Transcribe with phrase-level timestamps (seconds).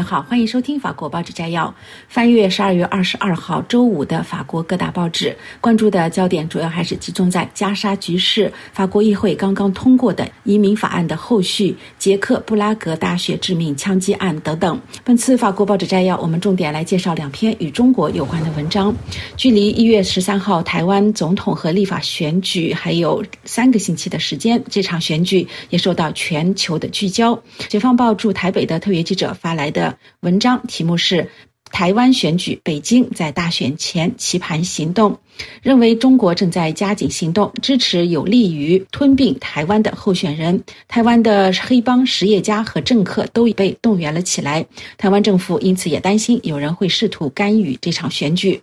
[0.00, 1.72] 友好，欢迎收听法国报纸摘要。
[2.08, 14.80] 翻阅十二月二十二号周五的法国各大报纸，关注的焦点主要还是集中在加沙局势、法国议会刚刚通过的移民法案的后续、捷克布拉格大学致命枪击案等等。
[15.04, 18.94] 本次法国报纸摘要，我们重点来介绍两篇与中国有关的文章。
[19.36, 27.38] 距离一月十三号台湾总统和立法选举还有三个星期的时间，这场选举也受到全球的聚焦。
[27.68, 29.89] 解放报驻台北的特约记者发来的
[30.20, 31.30] 文章，题目是。
[31.72, 35.20] 台湾选举，北京在大选前棋盘行动，
[35.62, 40.60] 认为中国正在加紧行动，支持有利于吞并台湾的候选人。
[40.88, 44.66] 台湾的黑帮实业家和政客都已被动员了起来。
[44.96, 48.60] 台湾政府因此也担心有人会试图干预这场选举。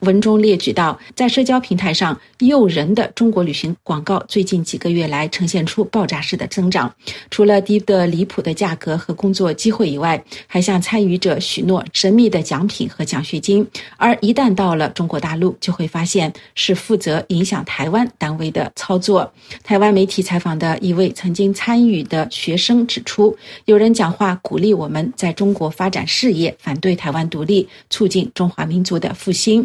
[0.00, 6.92] 文中列举到，在社交平台上诱人的中国旅行广告，最近几个月来呈现出爆炸式的增长。
[7.30, 12.40] 除了低得离谱的价格和工作机会以外，还向参与者许诺神秘的。
[12.50, 13.64] 奖品和奖学金，
[13.96, 16.19] 而一旦到了中国大陆，就会发现
[16.56, 19.32] 是负责影响台湾单位的操作。
[19.62, 29.64] 台湾媒体采访的一位曾经参与的学生指出，有人讲话鼓励我们在中国发展事业，反对台湾独立，促进中华民族的复兴。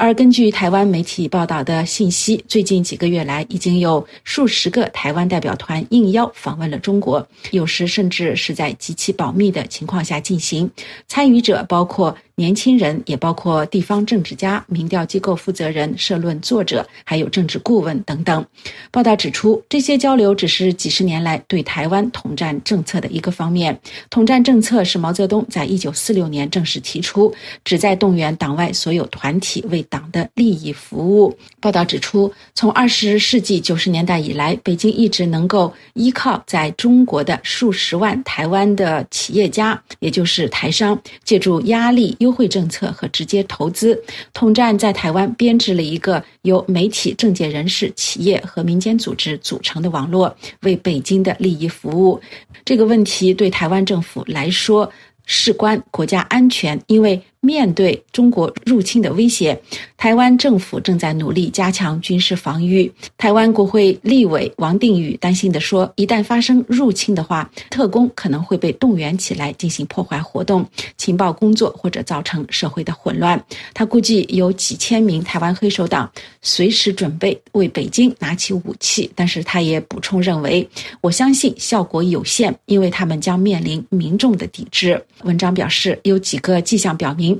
[0.00, 10.70] 而根据台湾媒体报道的信息，最近几个月来，已经有数十个台湾代表团应邀访问了中国，有时甚至是在极其保密的情况下进行。
[11.06, 12.16] 参与者包括。
[12.36, 18.42] 年轻人也包括地方政治家、民调机构负责人、社论作者，还有政治顾问等等。
[18.90, 23.78] 报道指出，这些交流只是几十年来对台湾统战政策的一个方面。
[24.08, 27.30] 统战政策是毛泽东在一九四六年正式提出，
[27.62, 31.36] 旨在动员党外所有团体为党的利益服务。
[31.60, 42.30] 报道指出，从二十世纪九十年代以来，北京一直能够依靠在中国的数十万台湾的企业家，也就是台商，借助压力优。
[42.30, 44.00] 惠政策和直接投资，
[44.32, 52.20] 统战在台湾编制了一个由媒体、政界人士、企业和民间组织组成的网络，为北京的利益服务。
[52.64, 54.88] 这个问题对台湾政府来说
[55.26, 57.20] 事关国家安全，因为。
[57.50, 59.60] 面对中国入侵的威胁，
[59.96, 62.88] 台湾政府正在努力加强军事防御。
[63.18, 70.64] 台湾国会立委王定宇担心地说：“一旦发生入侵的话，特工可能会被动员起来进行破坏活动、
[70.96, 73.44] 情报工作，或者造成社会的混乱。”
[73.74, 76.08] 他估计有几千名台湾黑手党
[76.40, 80.64] 随时准备为北京拿起武器，但是他也补充认为
[81.02, 87.39] ：“我相信效果有限，因为他们将面临民众的抵制。”文章表示，有几个迹象表明。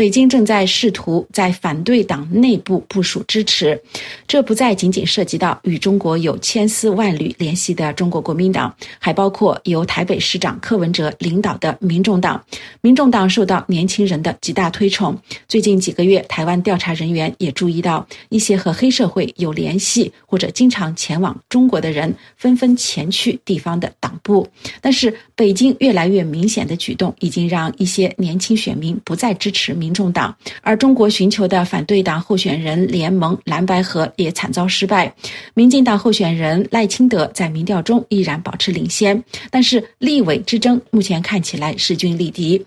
[0.00, 3.78] 北京正在试图在反对党内部部署支持，
[4.26, 12.42] 这不再仅仅涉及到与中国有千丝万缕联系的中国国民党，还包括由台北市长柯文哲领导的民众党。
[12.80, 15.14] 民众党受到年轻人的极大推崇。
[15.46, 24.48] 最近几个月，台湾调查人员也注意到一些和黑社会有联系或者经常前往中国的人纷纷前去地方的党部。
[24.80, 29.74] 但是，北京越来越明显的举动已经让一些年轻选民不再支持。
[29.74, 35.12] 民民众党，而中国寻求的反对党候选人联盟蓝白合也惨遭失败。
[35.52, 39.20] 民进党候选人赖清德在民调中依然保持领先，
[39.50, 42.64] 但是立委之争目前看起来势均力敌。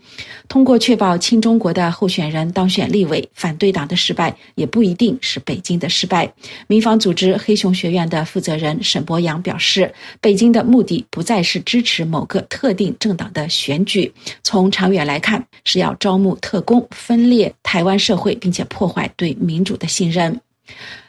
[0.49, 6.29] 通过确保亲中国的候选人当选立委，反对党的失败也不一定是北京的失败。
[6.67, 14.11] 民防组织黑熊学院的负责人沈博阳表示，北京的目的不再是支持某个特定政党的选举，
[14.43, 16.85] 从长远来看是要招募特工。
[17.13, 20.41] 分裂台湾社会，并且破坏对民主的信任。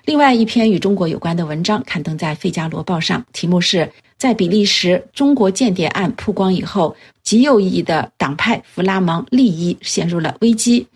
[0.05, 6.95] 另外一篇与中国有关的文章刊登在《费加罗报》上，题目是在比利时中国间谍案曝光以后。
[7.25, 10.87] 极右翼的党派弗拉芒利益陷入了危机。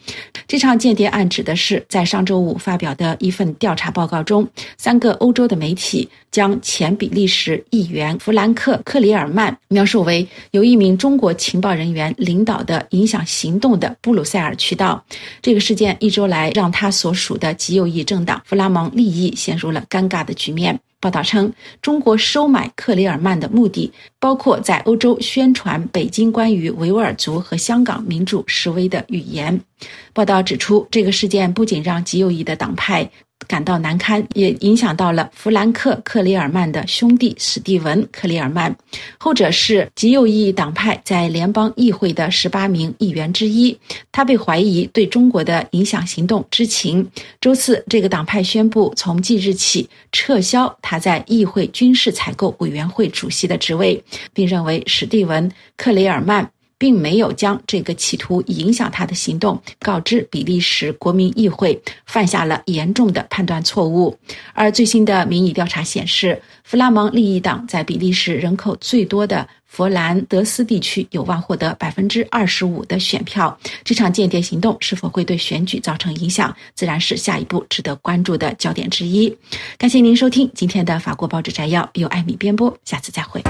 [0.46, 4.46] 这场间谍案指的是在上周五发表的一份调查报告中，
[4.76, 15.02] 三个欧洲的媒体将前比利时议员弗兰克·克里尔曼描述为由一名中国情报人员领导的影响行动的布鲁塞尔渠道。
[15.40, 20.78] 这个事件一周来让他所属的极右翼政党弗拉芒利益陷入了尴尬的局面。
[21.00, 29.60] 报道称，中国收买克里尔曼的目的包括在欧洲宣传北京关于维吾尔族和香港民主示威的语言。
[30.12, 33.08] 报道指出，这个事件不仅让极右翼的党派。
[33.48, 38.76] 感到难堪，也影响到了弗兰克·克里尔曼的兄弟史蒂文·克里尔曼，
[39.16, 43.76] 后者是极右翼党派在联邦议会的十八名议员之一。
[44.12, 47.10] 他被怀疑对中国的影响行动知情。
[47.40, 54.02] 周四，这个党派宣布从即日起撤销他在议会军事采购委员会主席的职位，
[54.34, 56.48] 并认为史蒂文·克里尔曼。
[56.78, 64.16] 并没有将这个企图影响他的行动告知比利时国民议会，犯下了严重的判断错误。
[64.54, 73.58] 而最新的民意调查显示，弗拉芒利益党在比利时人口最多的佛兰德斯地区有望获得百分之二十五的选票。
[73.82, 79.34] 这场间谍行动是否会对选举造成影响，自然是下一步值得关注的焦点之一。
[79.76, 83.42] 感谢您收听今天的法国报纸摘要，由艾米编播，下次再会。